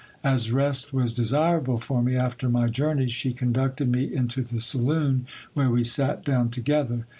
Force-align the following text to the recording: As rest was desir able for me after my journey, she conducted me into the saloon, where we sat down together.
As 0.23 0.51
rest 0.51 0.95
was 0.95 1.13
desir 1.13 1.59
able 1.59 1.77
for 1.77 2.01
me 2.01 2.15
after 2.15 2.49
my 2.49 2.69
journey, 2.69 3.07
she 3.07 3.33
conducted 3.33 3.87
me 3.87 4.11
into 4.11 4.41
the 4.41 4.59
saloon, 4.59 5.27
where 5.53 5.69
we 5.69 5.83
sat 5.83 6.25
down 6.25 6.49
together. 6.49 7.05